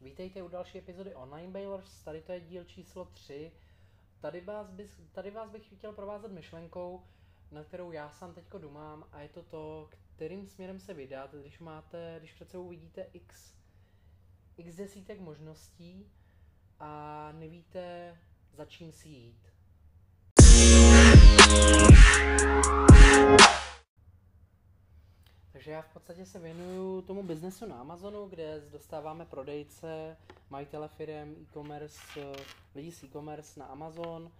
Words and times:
Vítejte 0.00 0.42
u 0.42 0.48
další 0.48 0.78
epizody 0.78 1.14
Online 1.14 1.52
Bailers, 1.52 2.02
tady 2.02 2.22
to 2.22 2.32
je 2.32 2.40
díl 2.40 2.64
číslo 2.64 3.04
3. 3.04 3.52
Tady 4.20 4.40
vás, 4.40 4.70
bys, 4.70 4.90
tady 5.12 5.30
vás 5.30 5.50
bych 5.50 5.76
chtěl 5.78 5.92
provázet 5.92 6.32
myšlenkou, 6.32 7.02
na 7.50 7.64
kterou 7.64 7.92
já 7.92 8.10
sám 8.10 8.34
teďko 8.34 8.58
dumám 8.58 9.04
a 9.12 9.20
je 9.20 9.28
to 9.28 9.42
to, 9.42 9.90
kterým 10.16 10.46
směrem 10.46 10.80
se 10.80 10.94
vydat, 10.94 11.34
když 11.34 11.58
máte, 11.58 12.16
když 12.18 12.32
před 12.32 12.50
sebou 12.50 12.68
vidíte 12.68 13.06
x, 13.12 13.54
x 14.56 14.76
desítek 14.76 15.20
možností 15.20 16.12
a 16.78 17.32
nevíte, 17.32 18.18
za 18.52 18.64
čím 18.64 18.92
si 18.92 19.08
jít. 19.08 19.50
Takže 25.60 25.70
já 25.70 25.82
v 25.82 25.92
podstatě 25.92 26.26
se 26.26 26.38
věnuju 26.38 27.02
tomu 27.02 27.22
biznesu 27.22 27.66
na 27.66 27.80
Amazonu, 27.80 28.28
kde 28.28 28.62
dostáváme 28.72 29.24
prodejce, 29.24 30.16
majitele 30.50 30.88
firm, 30.88 31.36
e-commerce, 31.42 32.32
lidi 32.74 32.92
z 32.92 33.02
e-commerce 33.02 33.60
na 33.60 33.66
Amazon, 33.66 34.30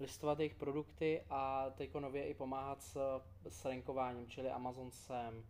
listovat 0.00 0.38
jejich 0.38 0.54
produkty 0.54 1.22
a 1.30 1.70
teď 1.70 1.94
nově 1.94 2.28
i 2.28 2.34
pomáhat 2.34 2.82
s, 2.82 3.20
s 3.48 3.64
rankováním, 3.64 4.28
čili 4.28 4.50
Amazon 4.50 4.90
SEM. 4.90 5.44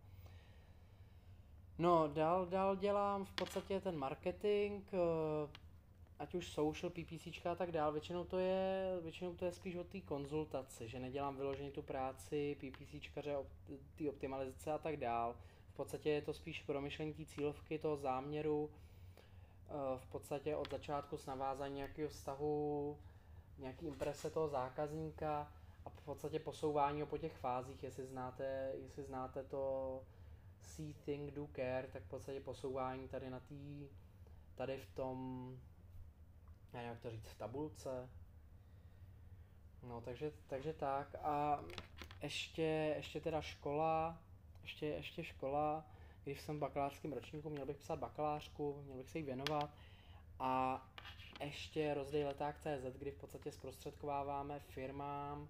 No, 1.77 2.07
dál, 2.07 2.45
dál 2.45 2.75
dělám 2.75 3.25
v 3.25 3.31
podstatě 3.31 3.81
ten 3.81 3.97
marketing, 3.97 4.83
ať 6.19 6.35
už 6.35 6.51
social, 6.51 6.89
PPC 6.89 7.45
a 7.45 7.55
tak 7.55 7.71
dál, 7.71 7.91
většinou 7.91 8.23
to 8.23 8.39
je, 8.39 8.97
většinou 9.01 9.33
to 9.33 9.45
je 9.45 9.51
spíš 9.51 9.75
o 9.75 9.83
té 9.83 10.01
konzultaci, 10.01 10.87
že 10.87 10.99
nedělám 10.99 11.35
vyloženě 11.35 11.71
tu 11.71 11.81
práci, 11.81 12.57
PPCčkaře, 12.59 13.35
ty 13.95 14.09
optimalizace 14.09 14.71
a 14.71 14.77
tak 14.77 14.97
dál. 14.97 15.35
V 15.73 15.75
podstatě 15.75 16.09
je 16.09 16.21
to 16.21 16.33
spíš 16.33 16.63
promyšlení 16.63 17.13
té 17.13 17.25
cílovky, 17.25 17.79
toho 17.79 17.97
záměru, 17.97 18.69
eh, 18.71 19.71
v 19.97 20.05
podstatě 20.07 20.55
od 20.55 20.71
začátku 20.71 21.17
s 21.17 21.25
navázání 21.25 21.75
nějakého 21.75 22.09
vztahu, 22.09 22.97
nějaký 23.57 23.85
imprese 23.85 24.29
toho 24.29 24.47
zákazníka 24.47 25.51
a 25.85 25.89
v 25.89 26.01
podstatě 26.01 26.39
posouvání 26.39 27.01
ho 27.01 27.07
po 27.07 27.17
těch 27.17 27.37
fázích, 27.37 27.83
jestli 27.83 28.05
znáte, 28.05 28.71
jestli 28.83 29.03
znáte 29.03 29.43
to 29.43 30.03
see, 30.61 30.93
think, 30.93 31.33
do, 31.33 31.47
care, 31.55 31.89
tak 31.93 32.03
v 32.03 32.09
podstatě 32.09 32.39
posouvání 32.39 33.07
tady 33.07 33.29
na 33.29 33.39
té, 33.39 33.55
tady 34.55 34.77
v 34.77 34.95
tom 34.95 35.57
já 36.73 36.81
jak 36.81 36.99
to 36.99 37.09
říct, 37.09 37.33
tabulce. 37.37 38.09
No, 39.83 40.01
takže, 40.01 40.31
takže 40.47 40.73
tak. 40.73 41.15
A 41.15 41.63
ještě, 42.21 42.93
ještě 42.97 43.21
teda 43.21 43.41
škola, 43.41 44.17
ještě, 44.61 44.85
ještě 44.85 45.23
škola, 45.23 45.85
když 46.23 46.41
jsem 46.41 46.57
v 46.57 46.59
bakalářském 46.59 47.13
ročníku, 47.13 47.49
měl 47.49 47.65
bych 47.65 47.77
psát 47.77 47.99
bakalářku, 47.99 48.81
měl 48.85 48.97
bych 48.97 49.09
se 49.09 49.17
jí 49.17 49.23
věnovat. 49.23 49.69
A 50.39 50.83
ještě 51.43 51.93
rozdej 51.93 52.25
leták 52.25 52.59
CZ, 52.59 52.97
kdy 52.97 53.11
v 53.11 53.17
podstatě 53.17 53.51
zprostředkováváme 53.51 54.59
firmám 54.59 55.41
uh, 55.41 55.47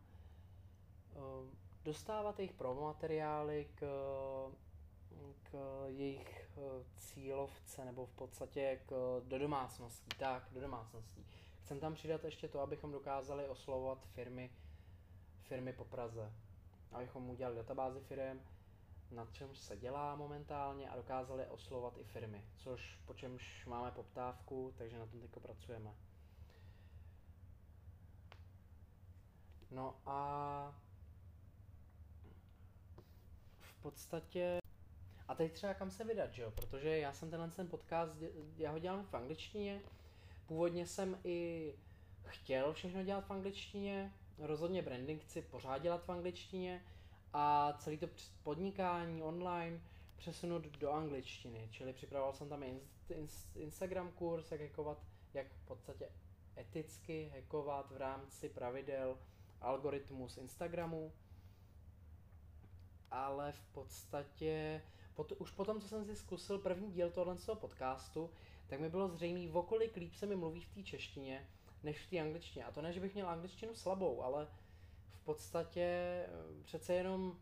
dostávat 1.83 2.39
jejich 2.39 2.53
promomateriály 2.53 3.67
k, 3.75 3.85
k 5.43 5.57
jejich 5.87 6.48
Eh, 6.48 6.48
cílovce 6.95 7.85
nebo 7.85 8.05
v 8.05 8.11
podstatě 8.13 8.79
k, 8.85 9.21
do 9.27 9.39
domácností. 9.39 10.09
Tak, 10.17 10.47
do 10.51 10.61
domácností. 10.61 11.25
Chcem 11.63 11.79
tam 11.79 11.93
přidat 11.93 12.23
ještě 12.23 12.47
to, 12.47 12.59
abychom 12.59 12.91
dokázali 12.91 13.47
oslovovat 13.47 14.05
firmy, 14.05 14.51
firmy 15.41 15.73
po 15.73 15.85
Praze. 15.85 16.33
Abychom 16.91 17.29
udělali 17.29 17.55
databázi 17.55 17.99
firm, 17.99 18.41
na 19.11 19.25
čem 19.31 19.55
se 19.55 19.77
dělá 19.77 20.15
momentálně 20.15 20.89
a 20.89 20.95
dokázali 20.95 21.47
oslovovat 21.47 21.97
i 21.97 22.03
firmy, 22.03 22.45
což 22.55 22.99
po 23.05 23.13
čemž 23.13 23.65
máme 23.65 23.91
poptávku, 23.91 24.73
takže 24.77 24.99
na 24.99 25.05
tom 25.05 25.21
teď 25.21 25.31
pracujeme. 25.31 25.95
No 29.71 29.95
a 30.05 30.75
v 33.59 33.81
podstatě 33.81 34.59
a 35.29 35.35
teď 35.35 35.53
třeba 35.53 35.73
kam 35.73 35.91
se 35.91 36.03
vydat, 36.03 36.33
že 36.33 36.41
jo? 36.41 36.51
Protože 36.51 36.97
já 36.97 37.13
jsem 37.13 37.29
tenhle 37.29 37.49
ten 37.49 37.67
podcast, 37.67 38.13
já 38.57 38.71
ho 38.71 38.79
dělám 38.79 39.05
v 39.05 39.13
angličtině. 39.13 39.81
Původně 40.47 40.87
jsem 40.87 41.17
i 41.23 41.73
chtěl 42.25 42.73
všechno 42.73 43.03
dělat 43.03 43.25
v 43.25 43.31
angličtině, 43.31 44.13
rozhodně 44.37 44.81
branding 44.81 45.21
chci 45.21 45.41
pořád 45.41 45.77
dělat 45.77 46.05
v 46.05 46.09
angličtině 46.11 46.85
a 47.33 47.73
celý 47.79 47.97
to 47.97 48.07
podnikání 48.43 49.23
online 49.23 49.81
přesunout 50.17 50.63
do 50.63 50.91
angličtiny. 50.91 51.67
Čili 51.71 51.93
připravoval 51.93 52.33
jsem 52.33 52.49
tam 52.49 52.63
Instagram 53.55 54.11
kurz, 54.11 54.51
jak 54.51 54.61
hackovat, 54.61 54.97
jak 55.33 55.47
v 55.47 55.65
podstatě 55.65 56.09
eticky 56.57 57.31
hackovat 57.35 57.91
v 57.91 57.97
rámci 57.97 58.49
pravidel 58.49 59.17
algoritmus 59.61 60.37
Instagramu. 60.37 61.13
Ale 63.11 63.51
v 63.51 63.61
podstatě 63.61 64.81
pot, 65.19 65.31
už 65.37 65.51
potom, 65.51 65.81
co 65.81 65.87
jsem 65.87 66.05
si 66.05 66.15
zkusil 66.15 66.59
první 66.59 66.91
díl 66.91 67.11
tohle 67.11 67.35
podcastu, 67.59 68.29
tak 68.67 68.79
mi 68.79 68.89
bylo 68.89 69.07
zřejmé, 69.09 69.53
o 69.53 69.61
kolik 69.61 69.95
líp 69.95 70.15
se 70.15 70.25
mi 70.25 70.35
mluví 70.35 70.61
v 70.61 70.73
té 70.73 70.83
češtině, 70.83 71.47
než 71.83 71.99
v 71.99 72.09
té 72.09 72.19
angličtině. 72.19 72.65
A 72.65 72.71
to 72.71 72.81
ne, 72.81 72.93
že 72.93 72.99
bych 72.99 73.13
měl 73.13 73.29
angličtinu 73.29 73.75
slabou, 73.75 74.23
ale 74.23 74.47
v 75.09 75.19
podstatě 75.25 75.81
eh, 75.81 76.27
přece 76.63 76.93
jenom, 76.93 77.37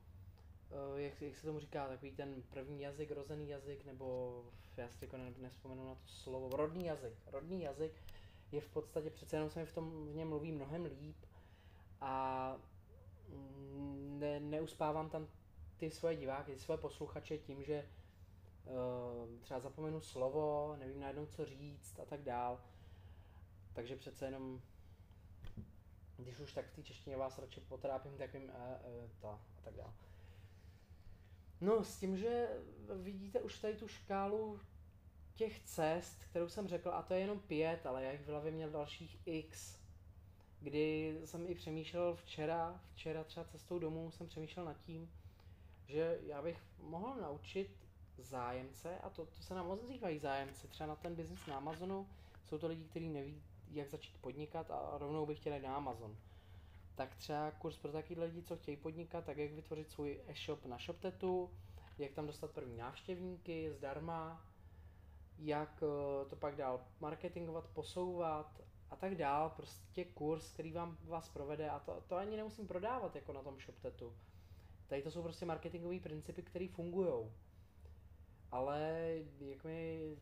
eh, 0.72 1.02
jak, 1.02 1.22
jak 1.22 1.36
se 1.36 1.46
tomu 1.46 1.60
říká, 1.60 1.88
takový 1.88 2.12
ten 2.12 2.44
první 2.50 2.82
jazyk, 2.82 3.12
rozený 3.12 3.50
jazyk, 3.50 3.86
nebo 3.86 4.46
já 4.78 4.90
si 4.90 5.06
jako 5.06 5.18
nespomenu 5.38 5.88
na 5.88 5.96
to 5.96 6.08
slovo, 6.08 6.58
rodný 6.58 6.86
jazyk. 6.86 7.14
Rodný 7.28 7.62
jazyk 7.62 7.94
je 8.52 8.62
v 8.62 8.70
podstatě 8.70 9.10
přece 9.10 9.36
jenom 9.36 9.50
se 9.50 9.60
mi 9.60 9.66
v 9.66 9.74
tom 9.74 10.08
v 10.08 10.16
něm 10.16 10.30
mluví 10.30 10.52
mnohem 10.52 10.86
líp 10.86 11.18
a 12.02 12.56
mm, 13.30 14.18
ne, 14.20 14.40
neuspávám 14.40 15.10
tam 15.10 15.28
ty 15.78 15.92
svoje 15.92 16.16
diváky, 16.16 16.54
ty 16.54 16.60
svoje 16.60 16.78
posluchače 16.78 17.38
tím, 17.38 17.64
že 17.64 17.90
uh, 18.66 19.40
třeba 19.42 19.60
zapomenu 19.60 20.02
slovo, 20.02 20.76
nevím 20.80 21.00
najednou 21.00 21.26
co 21.26 21.46
říct 21.46 22.00
a 22.00 22.06
tak 22.06 22.22
dál. 22.22 22.62
Takže 23.74 23.96
přece 23.96 24.26
jenom, 24.26 24.62
když 26.18 26.40
už 26.40 26.54
tak 26.54 26.66
v 26.66 26.76
té 26.76 26.84
češtině 26.84 27.18
vás 27.18 27.40
radši 27.40 27.60
potrápím 27.60 28.18
takovým 28.18 28.50
e, 28.50 28.54
e, 28.54 29.10
ta 29.22 29.30
a 29.30 29.62
tak 29.64 29.76
dál. 29.76 29.94
No 31.62 31.84
s 31.84 32.00
tím, 32.00 32.18
že 32.18 32.48
vidíte 32.96 33.40
už 33.40 33.60
tady 33.60 33.76
tu 33.76 33.88
škálu 33.88 34.60
těch 35.36 35.60
cest, 35.60 36.24
kterou 36.24 36.50
jsem 36.50 36.68
řekl, 36.68 36.90
a 36.90 37.02
to 37.02 37.14
je 37.14 37.20
jenom 37.20 37.40
pět, 37.40 37.86
ale 37.86 38.04
já 38.04 38.12
jich 38.12 38.22
v 38.22 38.28
hlavě 38.28 38.52
měl 38.52 38.70
dalších 38.70 39.18
x, 39.26 39.80
kdy 40.62 41.18
jsem 41.26 41.48
i 41.48 41.56
přemýšlel 41.56 42.16
včera, 42.16 42.82
včera 42.94 43.24
třeba 43.24 43.46
cestou 43.46 43.80
domů 43.80 44.12
jsem 44.12 44.28
přemýšlel 44.28 44.66
nad 44.66 44.80
tím, 44.80 45.12
že 45.88 46.20
já 46.24 46.42
bych 46.42 46.64
mohl 46.80 47.16
naučit 47.16 47.88
zájemce, 48.18 48.98
a 49.00 49.10
to, 49.10 49.26
to 49.26 49.42
se 49.42 49.56
nám 49.56 49.68
moc 49.68 49.88
říkají 49.88 50.20
zájemci, 50.20 50.68
třeba 50.68 50.88
na 50.88 50.96
ten 50.96 51.16
biznis 51.16 51.46
na 51.46 51.58
Amazonu, 51.58 52.08
jsou 52.46 52.58
to 52.58 52.68
lidi, 52.68 52.84
kteří 52.84 53.10
neví, 53.10 53.44
jak 53.72 53.90
začít 53.90 54.18
podnikat 54.22 54.72
a 54.72 54.98
rovnou 54.98 55.26
by 55.26 55.36
chtěli 55.36 55.62
na 55.62 55.76
Amazon. 55.76 56.18
Tak 56.96 57.16
třeba 57.16 57.52
kurz 57.52 57.78
pro 57.78 57.92
taky 57.92 58.20
lidi, 58.20 58.44
co 58.44 58.58
chtějí 58.58 58.78
podnikat, 58.78 59.26
tak 59.26 59.38
jak 59.38 59.52
vytvořit 59.52 59.90
svůj 59.90 60.22
e-shop 60.28 60.66
na 60.66 60.78
ShopTetu, 60.78 61.50
jak 61.98 62.12
tam 62.12 62.28
dostat 62.28 62.52
první 62.52 62.78
návštěvníky 62.78 63.74
zdarma, 63.74 64.46
jak 65.40 65.84
eh, 65.84 66.30
to 66.30 66.36
pak 66.36 66.56
dál 66.56 66.82
marketingovat, 67.00 67.68
posouvat 67.68 68.62
a 68.90 68.96
tak 68.96 69.16
dál. 69.16 69.50
Prostě 69.50 70.06
kurz, 70.06 70.54
který 70.54 70.72
vám 70.72 70.98
vás 71.04 71.30
provede 71.30 71.70
a 71.70 71.80
to, 71.80 72.04
to 72.08 72.16
ani 72.16 72.38
nemusím 72.38 72.68
prodávat 72.68 73.16
jako 73.16 73.34
na 73.34 73.44
tom 73.44 73.60
ShopTetu. 73.60 74.14
Tady 74.88 75.02
to 75.02 75.12
jsou 75.12 75.24
prostě 75.24 75.46
marketingové 75.46 76.00
principy, 76.00 76.42
které 76.44 76.68
fungují. 76.68 77.32
Ale 78.52 79.12
jak 79.40 79.64
mi 79.64 80.16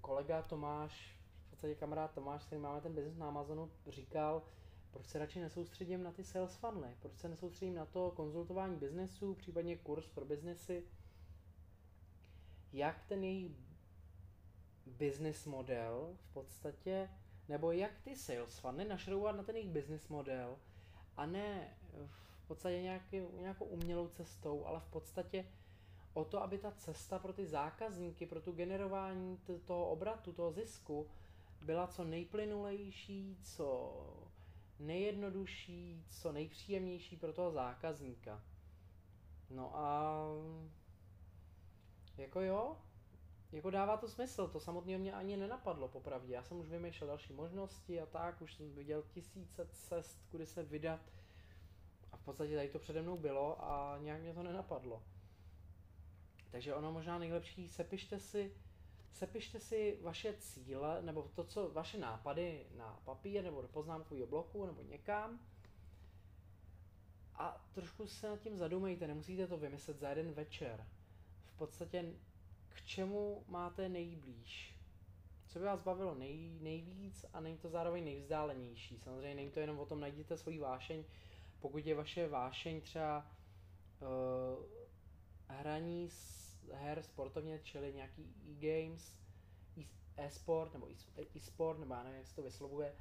kolega 0.00 0.42
Tomáš, 0.42 1.18
v 1.46 1.50
podstatě 1.50 1.74
kamarád 1.74 2.14
Tomáš, 2.14 2.44
který 2.44 2.60
máme 2.60 2.80
ten 2.80 2.94
biznis 2.94 3.16
na 3.16 3.28
Amazonu, 3.28 3.70
říkal, 3.86 4.42
proč 4.90 5.06
se 5.06 5.18
radši 5.18 5.40
nesoustředím 5.40 6.02
na 6.02 6.12
ty 6.12 6.24
sales 6.24 6.56
funnely, 6.56 6.96
proč 7.00 7.16
se 7.16 7.28
nesoustředím 7.28 7.74
na 7.74 7.86
to 7.86 8.10
konzultování 8.10 8.76
biznesu, 8.76 9.34
případně 9.34 9.76
kurz 9.76 10.08
pro 10.08 10.24
biznesy, 10.24 10.84
jak 12.72 13.04
ten 13.04 13.24
jejich 13.24 13.52
business 14.86 15.46
model 15.46 16.16
v 16.16 16.32
podstatě, 16.32 17.10
nebo 17.48 17.72
jak 17.72 17.98
ty 17.98 18.16
sales 18.16 18.58
funnely 18.58 18.88
našroubovat 18.88 19.36
na 19.36 19.42
ten 19.42 19.56
jejich 19.56 19.70
business 19.70 20.08
model 20.08 20.58
a 21.16 21.26
ne 21.26 21.76
v 22.06 22.31
podstatě 22.46 22.82
nějaký, 22.82 23.20
nějakou 23.40 23.64
umělou 23.64 24.08
cestou, 24.08 24.66
ale 24.66 24.80
v 24.80 24.86
podstatě 24.86 25.46
o 26.14 26.24
to, 26.24 26.42
aby 26.42 26.58
ta 26.58 26.70
cesta 26.70 27.18
pro 27.18 27.32
ty 27.32 27.46
zákazníky, 27.46 28.26
pro 28.26 28.40
tu 28.40 28.52
generování 28.52 29.36
t- 29.36 29.58
toho 29.58 29.88
obratu, 29.88 30.32
toho 30.32 30.52
zisku, 30.52 31.08
byla 31.62 31.86
co 31.86 32.04
nejplynulejší, 32.04 33.38
co 33.42 33.96
nejjednodušší, 34.78 36.04
co 36.08 36.32
nejpříjemnější 36.32 37.16
pro 37.16 37.32
toho 37.32 37.50
zákazníka. 37.50 38.42
No 39.50 39.76
a 39.76 40.18
jako 42.16 42.40
jo, 42.40 42.76
jako 43.52 43.70
dává 43.70 43.96
to 43.96 44.08
smysl, 44.08 44.48
to 44.48 44.60
samotného 44.60 45.00
mě 45.00 45.12
ani 45.12 45.36
nenapadlo 45.36 45.88
popravdě. 45.88 46.34
Já 46.34 46.42
jsem 46.42 46.60
už 46.60 46.68
vymýšlel 46.68 47.08
další 47.08 47.32
možnosti 47.32 48.00
a 48.00 48.06
tak, 48.06 48.42
už 48.42 48.54
jsem 48.54 48.74
viděl 48.74 49.02
tisíce 49.02 49.66
cest, 49.66 50.18
kudy 50.30 50.46
se 50.46 50.62
vydat. 50.62 51.00
V 52.22 52.24
podstatě 52.24 52.56
tady 52.56 52.68
to 52.68 52.78
přede 52.78 53.02
mnou 53.02 53.18
bylo 53.18 53.64
a 53.64 53.98
nějak 54.00 54.20
mě 54.22 54.34
to 54.34 54.42
nenapadlo. 54.42 55.02
Takže 56.50 56.74
ono 56.74 56.92
možná 56.92 57.18
nejlepší, 57.18 57.68
sepište 57.68 58.20
si, 58.20 58.52
sepište 59.12 59.60
si 59.60 59.98
vaše 60.02 60.34
cíle, 60.38 61.02
nebo 61.02 61.22
to, 61.34 61.44
co 61.44 61.70
vaše 61.70 61.98
nápady 61.98 62.66
na 62.76 63.00
papír, 63.04 63.44
nebo 63.44 63.62
do 63.62 63.68
poznámkového 63.68 64.26
bloku, 64.26 64.66
nebo 64.66 64.82
někam. 64.82 65.40
A 67.34 67.66
trošku 67.72 68.06
se 68.06 68.28
nad 68.28 68.40
tím 68.40 68.56
zadumejte, 68.58 69.06
nemusíte 69.06 69.46
to 69.46 69.56
vymyslet 69.56 69.98
za 69.98 70.08
jeden 70.08 70.32
večer. 70.32 70.86
V 71.54 71.56
podstatě 71.58 72.12
k 72.68 72.82
čemu 72.84 73.44
máte 73.48 73.88
nejblíž? 73.88 74.76
Co 75.46 75.58
by 75.58 75.64
vás 75.64 75.82
bavilo 75.82 76.14
nej, 76.14 76.58
nejvíc 76.60 77.24
a 77.32 77.40
není 77.40 77.58
to 77.58 77.68
zároveň 77.68 78.04
nejvzdálenější. 78.04 78.98
Samozřejmě 78.98 79.34
není 79.34 79.50
to 79.50 79.60
jenom 79.60 79.78
o 79.78 79.86
tom, 79.86 80.00
najděte 80.00 80.36
svoji 80.36 80.58
vášeň. 80.58 81.04
Pokud 81.62 81.86
je 81.86 81.94
vaše 81.94 82.28
vášeň 82.28 82.80
třeba 82.80 83.26
uh, 84.00 84.64
hraní 85.48 86.10
s 86.10 86.42
her 86.72 87.02
sportovně, 87.02 87.60
čili 87.62 87.94
nějaký 87.94 88.34
e-games, 88.50 89.16
e-sport 90.16 90.72
nebo 90.72 90.88
e-sport, 91.36 91.78
nebo 91.78 91.94
já 91.94 92.02
nevím, 92.02 92.18
jak 92.18 92.26
se 92.26 92.36
to 92.36 92.42
vyslovuje, 92.42 92.94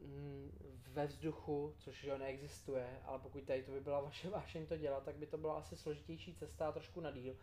mm, 0.00 0.50
ve 0.88 1.06
vzduchu, 1.06 1.74
což 1.78 2.04
jo 2.04 2.18
neexistuje, 2.18 3.00
ale 3.04 3.18
pokud 3.18 3.44
tady 3.44 3.62
to 3.62 3.72
by 3.72 3.80
byla 3.80 4.00
vaše 4.10 4.30
vášeň 4.30 4.66
to 4.66 4.76
dělat, 4.76 5.04
tak 5.04 5.16
by 5.16 5.26
to 5.26 5.38
byla 5.38 5.58
asi 5.58 5.76
složitější 5.76 6.34
cesta 6.34 6.68
a 6.68 6.72
trošku 6.72 7.00
na 7.00 7.10
díl. 7.10 7.36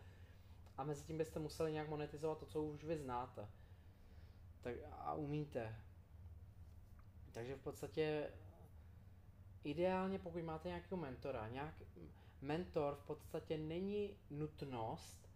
A 0.76 0.84
mezi 0.84 1.04
tím 1.04 1.18
byste 1.18 1.38
museli 1.40 1.72
nějak 1.72 1.88
monetizovat 1.88 2.38
to, 2.38 2.46
co 2.46 2.62
už 2.62 2.84
vy 2.84 2.98
znáte. 2.98 3.48
Tak 4.60 4.74
a 4.90 5.14
umíte. 5.14 5.76
Takže 7.32 7.56
v 7.56 7.62
podstatě 7.62 8.30
ideálně, 9.64 10.18
pokud 10.18 10.42
máte 10.42 10.68
nějakého 10.68 10.96
mentora, 11.00 11.48
nějak, 11.48 11.74
mentor 12.40 12.94
v 12.94 13.06
podstatě 13.06 13.58
není 13.58 14.16
nutnost, 14.30 15.28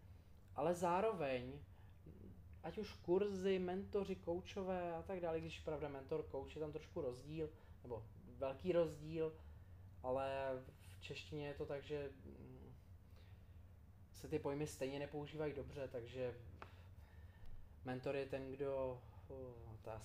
ale 0.56 0.74
zároveň, 0.74 1.52
ať 2.62 2.78
už 2.78 2.92
kurzy, 2.92 3.58
mentoři, 3.58 4.16
koučové 4.16 4.94
a 4.94 5.02
tak 5.02 5.20
dále, 5.20 5.40
když 5.40 5.60
pravda 5.60 5.88
mentor, 5.88 6.22
kouč 6.22 6.54
je 6.54 6.60
tam 6.60 6.72
trošku 6.72 7.00
rozdíl, 7.00 7.50
nebo 7.82 8.06
velký 8.38 8.72
rozdíl, 8.72 9.32
ale 10.02 10.58
v 10.96 11.00
češtině 11.00 11.46
je 11.46 11.54
to 11.54 11.66
tak, 11.66 11.82
že 11.82 12.10
mm, 12.24 12.74
se 14.12 14.28
ty 14.28 14.38
pojmy 14.38 14.66
stejně 14.66 14.98
nepoužívají 14.98 15.52
dobře, 15.52 15.88
takže 15.88 16.34
mentor 17.84 18.16
je 18.16 18.26
ten, 18.26 18.50
kdo 18.52 19.02
to, 19.28 19.34
je, 19.90 19.98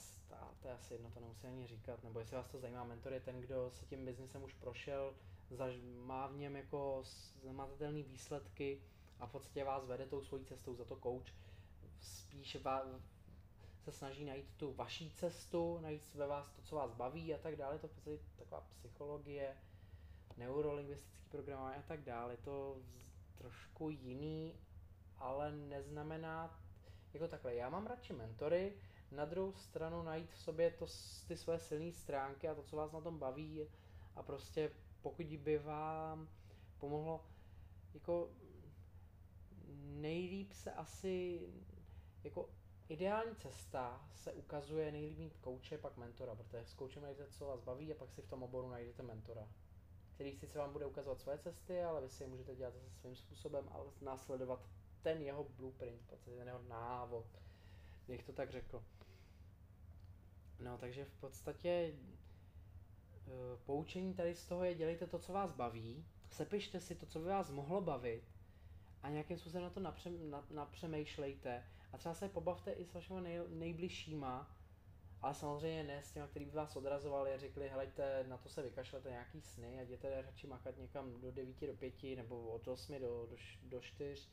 to 0.61 0.67
je 0.67 0.73
asi 0.73 0.93
jedno, 0.93 1.11
to 1.11 1.19
nemusím 1.19 1.49
ani 1.49 1.67
říkat, 1.67 2.03
nebo 2.03 2.19
jestli 2.19 2.35
vás 2.35 2.47
to 2.47 2.59
zajímá, 2.59 2.83
mentor 2.83 3.13
je 3.13 3.19
ten, 3.19 3.41
kdo 3.41 3.71
se 3.71 3.85
tím 3.85 4.05
biznesem 4.05 4.43
už 4.43 4.53
prošel, 4.53 5.15
zaž, 5.49 5.75
má 6.05 6.27
v 6.27 6.37
něm 6.37 6.55
jako 6.55 7.03
zamatatelné 7.43 8.03
výsledky 8.03 8.81
a 9.19 9.27
v 9.27 9.31
podstatě 9.31 9.63
vás 9.63 9.85
vede 9.85 10.05
tou 10.05 10.21
svojí 10.21 10.45
cestou, 10.45 10.75
za 10.75 10.85
to 10.85 10.95
coach. 10.95 11.33
Spíš 11.99 12.63
va, 12.63 12.85
se 13.83 13.91
snaží 13.91 14.25
najít 14.25 14.53
tu 14.57 14.73
vaší 14.73 15.11
cestu, 15.11 15.79
najít 15.81 16.15
ve 16.15 16.27
vás 16.27 16.51
to, 16.51 16.61
co 16.61 16.75
vás 16.75 16.91
baví 16.93 17.33
a 17.33 17.37
tak 17.37 17.55
dále, 17.55 17.79
to 17.79 17.87
v 17.87 17.91
podstatě 17.91 18.19
taková 18.37 18.61
psychologie, 18.61 19.57
neurolingvistický 20.37 21.29
programování 21.29 21.77
a 21.77 21.87
tak 21.87 22.01
dále, 22.01 22.37
to 22.37 22.77
trošku 23.37 23.89
jiný, 23.89 24.55
ale 25.17 25.51
neznamená, 25.51 26.59
jako 27.13 27.27
takhle, 27.27 27.55
já 27.55 27.69
mám 27.69 27.87
radši 27.87 28.13
mentory, 28.13 28.73
na 29.11 29.25
druhou 29.25 29.53
stranu 29.53 30.03
najít 30.03 30.31
v 30.31 30.37
sobě 30.37 30.71
to, 30.71 30.85
ty 31.27 31.37
své 31.37 31.59
silné 31.59 31.91
stránky 31.91 32.47
a 32.47 32.55
to, 32.55 32.63
co 32.63 32.75
vás 32.75 32.91
na 32.91 33.01
tom 33.01 33.19
baví 33.19 33.67
a 34.15 34.23
prostě 34.23 34.71
pokud 35.01 35.25
by 35.25 35.57
vám 35.57 36.29
pomohlo, 36.79 37.25
jako 37.93 38.29
nejlíp 39.83 40.53
se 40.53 40.71
asi, 40.71 41.41
jako 42.23 42.49
ideální 42.89 43.35
cesta 43.35 44.09
se 44.15 44.33
ukazuje 44.33 44.91
nejlíp 44.91 45.17
mít 45.17 45.37
kouče, 45.37 45.77
pak 45.77 45.97
mentora, 45.97 46.35
protože 46.35 46.65
s 46.65 46.73
koučem 46.73 47.03
najdete, 47.03 47.31
co 47.31 47.45
vás 47.45 47.61
baví 47.61 47.91
a 47.91 47.95
pak 47.95 48.11
si 48.11 48.21
v 48.21 48.27
tom 48.27 48.43
oboru 48.43 48.69
najdete 48.69 49.03
mentora, 49.03 49.47
který 50.13 50.35
si 50.35 50.47
se 50.47 50.59
vám 50.59 50.73
bude 50.73 50.85
ukazovat 50.85 51.19
svoje 51.19 51.37
cesty, 51.37 51.83
ale 51.83 52.01
vy 52.01 52.09
si 52.09 52.23
je 52.23 52.27
můžete 52.27 52.55
dělat 52.55 52.73
zase 52.73 52.89
svým 52.89 53.15
způsobem 53.15 53.69
a 53.69 53.77
následovat 54.01 54.65
ten 55.01 55.21
jeho 55.21 55.43
blueprint, 55.43 56.13
ten 56.25 56.47
jeho 56.47 56.61
návod, 56.61 57.25
bych 58.09 58.23
to 58.23 58.33
tak 58.33 58.51
řekl. 58.51 58.83
No, 60.59 60.77
takže 60.77 61.05
v 61.05 61.13
podstatě 61.13 61.93
Eh, 63.29 63.57
poučení 63.65 64.13
tady 64.13 64.35
z 64.35 64.45
toho 64.45 64.63
je, 64.63 64.75
dělejte 64.75 65.07
to, 65.07 65.19
co 65.19 65.33
vás 65.33 65.51
baví, 65.51 66.05
sepište 66.31 66.79
si 66.79 66.95
to, 66.95 67.05
co 67.05 67.19
by 67.19 67.25
vás 67.25 67.51
mohlo 67.51 67.81
bavit 67.81 68.23
a 69.03 69.09
nějakým 69.09 69.37
způsobem 69.37 69.63
na 69.63 69.69
to 69.69 69.79
napře, 69.79 70.09
na, 70.09 70.45
napřemýšlejte 70.51 71.63
a 71.93 71.97
třeba 71.97 72.15
se 72.15 72.29
pobavte 72.29 72.71
i 72.71 72.85
s 72.85 72.93
vašimi 72.93 73.21
nej, 73.21 73.41
nejbližšíma, 73.49 74.55
ale 75.21 75.33
samozřejmě 75.33 75.83
ne 75.83 76.03
s 76.03 76.11
těma, 76.11 76.27
který 76.27 76.45
by 76.45 76.51
vás 76.51 76.75
odrazovali 76.75 77.33
a 77.33 77.37
řekli, 77.37 77.69
helejte, 77.69 78.25
na 78.27 78.37
to 78.37 78.49
se 78.49 78.61
vykašlete 78.61 79.09
nějaký 79.09 79.41
sny 79.41 79.79
a 79.79 79.81
jděte 79.81 80.21
radši 80.21 80.47
makat 80.47 80.77
někam 80.77 81.21
do 81.21 81.31
9 81.31 81.67
do 81.67 81.73
5 81.73 82.03
nebo 82.15 82.49
od 82.49 82.67
8 82.67 82.99
do, 82.99 83.27
do, 83.29 83.35
do 83.63 83.81
4. 83.81 84.27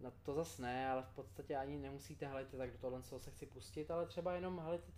Na 0.00 0.10
to 0.10 0.34
zas 0.34 0.58
ne, 0.58 0.90
ale 0.90 1.02
v 1.02 1.14
podstatě 1.14 1.56
ani 1.56 1.78
nemusíte, 1.78 2.26
helejte, 2.26 2.56
tak 2.56 2.72
do 2.72 2.78
tohle 2.78 3.02
se 3.02 3.30
chci 3.30 3.46
pustit, 3.46 3.90
ale 3.90 4.06
třeba 4.06 4.34
jenom, 4.34 4.58
helejte, 4.58 4.92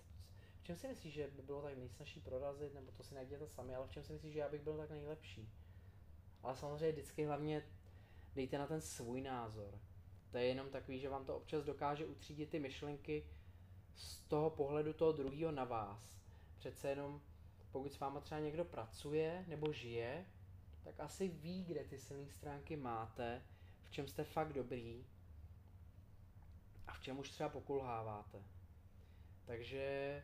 v 0.60 0.64
čem 0.64 0.76
si 0.76 0.88
myslíš, 0.88 1.14
že 1.14 1.30
by 1.36 1.42
bylo 1.42 1.62
tak 1.62 1.76
nejsnažší 1.76 2.20
prorazit, 2.20 2.74
nebo 2.74 2.92
to 2.92 3.02
si 3.02 3.14
najděte 3.14 3.48
sami, 3.48 3.74
ale 3.74 3.86
v 3.86 3.90
čem 3.90 4.02
si 4.02 4.12
myslíš, 4.12 4.32
že 4.32 4.38
já 4.38 4.48
bych 4.48 4.62
byl 4.62 4.76
tak 4.76 4.90
nejlepší? 4.90 5.52
Ale 6.42 6.56
samozřejmě 6.56 6.92
vždycky 6.92 7.24
hlavně 7.24 7.62
dejte 8.34 8.58
na 8.58 8.66
ten 8.66 8.80
svůj 8.80 9.20
názor. 9.20 9.80
To 10.30 10.38
je 10.38 10.44
jenom 10.44 10.70
takový, 10.70 11.00
že 11.00 11.08
vám 11.08 11.24
to 11.24 11.36
občas 11.36 11.64
dokáže 11.64 12.06
utřídit 12.06 12.50
ty 12.50 12.58
myšlenky 12.58 13.26
z 13.94 14.20
toho 14.20 14.50
pohledu 14.50 14.92
toho 14.92 15.12
druhého 15.12 15.52
na 15.52 15.64
vás. 15.64 16.12
Přece 16.58 16.88
jenom, 16.88 17.20
pokud 17.70 17.92
s 17.92 18.00
váma 18.00 18.20
třeba 18.20 18.40
někdo 18.40 18.64
pracuje 18.64 19.44
nebo 19.48 19.72
žije, 19.72 20.26
tak 20.82 21.00
asi 21.00 21.28
ví, 21.28 21.64
kde 21.64 21.84
ty 21.84 21.98
silné 21.98 22.30
stránky 22.30 22.76
máte, 22.76 23.42
v 23.90 23.92
čem 23.92 24.08
jste 24.08 24.24
fakt 24.24 24.52
dobrý 24.52 25.06
a 26.86 26.94
v 26.94 27.00
čem 27.00 27.18
už 27.18 27.30
třeba 27.30 27.48
pokulháváte. 27.48 28.42
Takže 29.46 30.22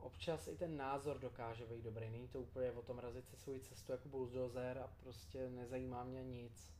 občas 0.00 0.48
i 0.48 0.56
ten 0.56 0.76
názor 0.76 1.18
dokáže 1.18 1.66
být 1.66 1.82
dobrý. 1.82 2.10
Není 2.10 2.28
to 2.28 2.40
úplně 2.40 2.72
o 2.72 2.82
tom 2.82 2.98
razit 2.98 3.28
si 3.28 3.36
svou 3.36 3.58
cestu 3.58 3.92
jako 3.92 4.08
bulldozer 4.08 4.78
a 4.78 4.90
prostě 5.00 5.50
nezajímá 5.50 6.04
mě 6.04 6.24
nic. 6.24 6.72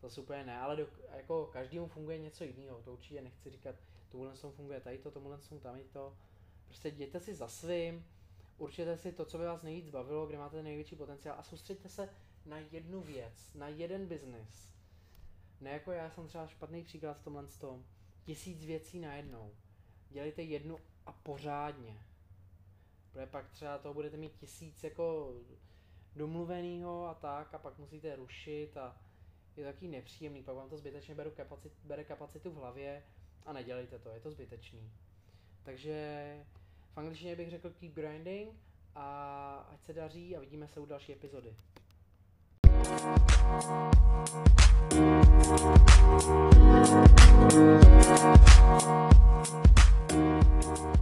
To 0.00 0.10
se 0.10 0.20
úplně 0.20 0.44
ne, 0.44 0.58
ale 0.58 0.76
do, 0.76 0.86
jako 1.16 1.46
každému 1.46 1.86
funguje 1.86 2.18
něco 2.18 2.44
jiného. 2.44 2.82
To 2.82 2.92
určitě 2.92 3.22
nechci 3.22 3.50
říkat, 3.50 3.74
tomuhle 4.08 4.36
tom 4.36 4.52
funguje 4.52 4.80
tady 4.80 4.98
to, 4.98 5.10
tomuhle 5.10 5.38
tom 5.38 5.60
tam 5.60 5.80
to. 5.92 6.16
Prostě 6.66 6.88
jděte 6.88 7.20
si 7.20 7.34
za 7.34 7.48
svým, 7.48 8.06
určitě 8.58 8.96
si 8.96 9.12
to, 9.12 9.24
co 9.24 9.38
by 9.38 9.44
vás 9.44 9.62
nejvíc 9.62 9.90
bavilo, 9.90 10.26
kde 10.26 10.38
máte 10.38 10.62
největší 10.62 10.96
potenciál 10.96 11.38
a 11.38 11.42
soustředte 11.42 11.88
se 11.88 12.08
na 12.46 12.58
jednu 12.58 13.00
věc, 13.00 13.54
na 13.54 13.68
jeden 13.68 14.06
biznis. 14.06 14.77
Ne 15.60 15.70
jako 15.70 15.92
já 15.92 16.10
jsem 16.10 16.28
třeba 16.28 16.46
špatný 16.46 16.84
příklad 16.84 17.18
v 17.18 17.24
tomhle 17.24 17.46
tom. 17.46 17.84
Tisíc 18.24 18.64
věcí 18.64 18.98
najednou. 18.98 19.54
Dělejte 20.10 20.42
jednu 20.42 20.78
a 21.06 21.12
pořádně. 21.12 22.02
Protože 23.12 23.26
pak 23.26 23.50
třeba 23.50 23.78
toho 23.78 23.94
budete 23.94 24.16
mít 24.16 24.36
tisíc 24.36 24.84
jako 24.84 25.34
domluvenýho 26.16 27.06
a 27.06 27.14
tak 27.14 27.54
a 27.54 27.58
pak 27.58 27.78
musíte 27.78 28.16
rušit 28.16 28.76
a 28.76 28.96
je 29.56 29.64
to 29.64 29.72
taky 29.72 29.88
nepříjemný, 29.88 30.42
pak 30.42 30.56
vám 30.56 30.68
to 30.68 30.78
zbytečně 30.78 31.14
beru 31.14 31.30
kapacit, 31.30 31.72
bere 31.84 32.04
kapacitu 32.04 32.50
v 32.50 32.54
hlavě 32.54 33.02
a 33.46 33.52
nedělejte 33.52 33.98
to, 33.98 34.10
je 34.10 34.20
to 34.20 34.30
zbytečný. 34.30 34.92
Takže 35.62 36.46
v 36.94 36.98
angličtině 36.98 37.36
bych 37.36 37.50
řekl 37.50 37.70
keep 37.70 37.92
grinding 37.92 38.54
a 38.94 39.68
ať 39.72 39.84
se 39.84 39.92
daří 39.92 40.36
a 40.36 40.40
vidíme 40.40 40.68
se 40.68 40.80
u 40.80 40.86
další 40.86 41.12
epizody. 41.12 41.56
We'll 45.38 45.56
be 45.56 45.64
right. 50.74 50.97